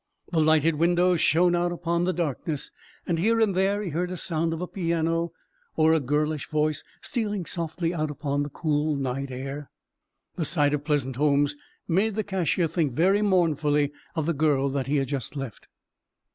The 0.31 0.39
lighted 0.39 0.77
windows 0.77 1.21
shone 1.21 1.53
out 1.55 1.71
upon 1.71 2.05
the 2.05 2.11
darkness. 2.11 2.71
Here 3.05 3.39
and 3.39 3.53
there 3.53 3.83
he 3.83 3.91
heard 3.91 4.09
the 4.09 4.17
sound 4.17 4.51
of 4.51 4.59
a 4.59 4.65
piano, 4.67 5.31
or 5.75 5.93
a 5.93 5.99
girlish 5.99 6.49
voice 6.49 6.83
stealing 7.03 7.45
softly 7.45 7.93
out 7.93 8.09
upon 8.09 8.41
the 8.41 8.49
cool 8.49 8.95
night 8.95 9.29
air. 9.29 9.69
The 10.37 10.45
sight 10.45 10.73
of 10.73 10.83
pleasant 10.83 11.17
homes 11.17 11.55
made 11.87 12.15
the 12.15 12.23
cashier 12.23 12.67
think 12.67 12.93
very 12.93 13.21
mournfully 13.21 13.91
of 14.15 14.25
the 14.25 14.33
girl 14.33 14.69
he 14.75 14.95
had 14.95 15.07
just 15.07 15.35
left. 15.35 15.67